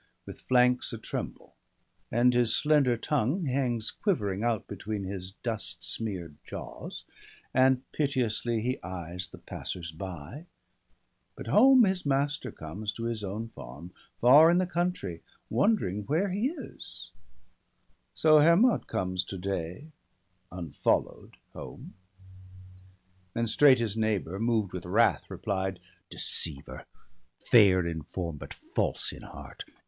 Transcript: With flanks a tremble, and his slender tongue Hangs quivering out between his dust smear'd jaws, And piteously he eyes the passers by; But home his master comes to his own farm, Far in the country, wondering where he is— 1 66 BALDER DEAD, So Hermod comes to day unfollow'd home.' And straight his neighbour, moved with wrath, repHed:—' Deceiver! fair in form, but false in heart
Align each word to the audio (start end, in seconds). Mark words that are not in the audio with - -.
With 0.25 0.41
flanks 0.41 0.91
a 0.93 0.97
tremble, 0.97 1.53
and 2.11 2.33
his 2.33 2.55
slender 2.55 2.97
tongue 2.97 3.45
Hangs 3.45 3.91
quivering 3.91 4.43
out 4.43 4.65
between 4.65 5.03
his 5.03 5.33
dust 5.43 5.83
smear'd 5.83 6.37
jaws, 6.43 7.05
And 7.53 7.83
piteously 7.91 8.61
he 8.61 8.81
eyes 8.81 9.29
the 9.29 9.37
passers 9.37 9.91
by; 9.91 10.47
But 11.35 11.45
home 11.45 11.83
his 11.83 12.03
master 12.03 12.51
comes 12.51 12.91
to 12.93 13.03
his 13.03 13.23
own 13.23 13.49
farm, 13.49 13.91
Far 14.19 14.49
in 14.49 14.57
the 14.57 14.65
country, 14.65 15.21
wondering 15.51 16.01
where 16.07 16.31
he 16.31 16.47
is— 16.47 16.55
1 16.63 16.79
66 16.79 17.03
BALDER 17.03 17.13
DEAD, 17.13 18.15
So 18.21 18.39
Hermod 18.39 18.87
comes 18.87 19.23
to 19.25 19.37
day 19.37 19.91
unfollow'd 20.51 21.37
home.' 21.53 21.93
And 23.35 23.47
straight 23.47 23.77
his 23.77 23.95
neighbour, 23.95 24.39
moved 24.39 24.73
with 24.73 24.85
wrath, 24.87 25.27
repHed:—' 25.29 25.77
Deceiver! 26.09 26.87
fair 27.51 27.85
in 27.85 28.01
form, 28.01 28.37
but 28.37 28.55
false 28.55 29.11
in 29.13 29.21
heart 29.21 29.63